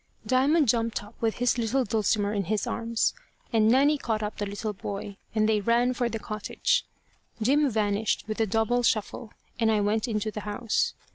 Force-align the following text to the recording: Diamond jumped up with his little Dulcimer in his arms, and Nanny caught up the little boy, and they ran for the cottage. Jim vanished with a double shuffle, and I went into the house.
Diamond 0.25 0.67
jumped 0.67 1.03
up 1.03 1.13
with 1.21 1.35
his 1.35 1.59
little 1.59 1.85
Dulcimer 1.85 2.33
in 2.33 2.45
his 2.45 2.65
arms, 2.65 3.13
and 3.53 3.67
Nanny 3.67 3.99
caught 3.99 4.23
up 4.23 4.37
the 4.39 4.47
little 4.47 4.73
boy, 4.73 5.17
and 5.35 5.47
they 5.47 5.61
ran 5.61 5.93
for 5.93 6.09
the 6.09 6.17
cottage. 6.17 6.87
Jim 7.39 7.69
vanished 7.69 8.23
with 8.27 8.39
a 8.41 8.47
double 8.47 8.81
shuffle, 8.81 9.31
and 9.59 9.71
I 9.71 9.79
went 9.79 10.07
into 10.07 10.31
the 10.31 10.39
house. 10.41 10.95